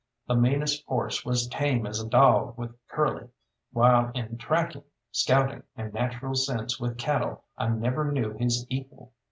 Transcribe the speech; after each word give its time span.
The 0.27 0.33
meanest 0.33 0.83
horse 0.87 1.23
was 1.23 1.47
tame 1.47 1.85
as 1.85 2.01
a 2.01 2.09
dog 2.09 2.57
with 2.57 2.73
Curly, 2.87 3.29
while 3.71 4.09
in 4.15 4.39
tracking, 4.39 4.85
scouting, 5.11 5.61
and 5.75 5.93
natural 5.93 6.33
sense 6.33 6.79
with 6.79 6.97
cattle 6.97 7.43
I 7.55 7.67
never 7.69 8.11
knew 8.11 8.33
his 8.33 8.65
equal. 8.67 9.13